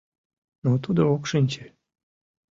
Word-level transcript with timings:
Но 0.63 0.71
тудо 0.83 1.01
ок 1.15 1.23
шинче. 1.29 1.65